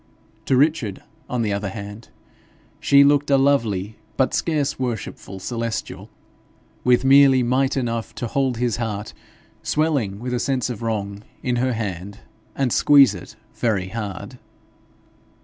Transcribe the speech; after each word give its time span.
To 0.47 0.57
Richard, 0.57 1.03
on 1.29 1.43
the 1.43 1.53
other 1.53 1.69
hand, 1.69 2.09
she 2.79 3.03
looked 3.03 3.29
a 3.29 3.37
lovely 3.37 3.97
but 4.17 4.33
scarce 4.33 4.79
worshipful 4.79 5.37
celestial, 5.37 6.09
with 6.83 7.05
merely 7.05 7.43
might 7.43 7.77
enough 7.77 8.15
to 8.15 8.25
hold 8.25 8.57
his 8.57 8.77
heart, 8.77 9.13
swelling 9.61 10.17
with 10.19 10.33
a 10.33 10.39
sense 10.39 10.71
of 10.71 10.81
wrong, 10.81 11.21
in 11.43 11.57
her 11.57 11.73
hand, 11.73 12.21
and 12.55 12.73
squeeze 12.73 13.13
it 13.13 13.35
very 13.53 13.89
hard. 13.89 14.39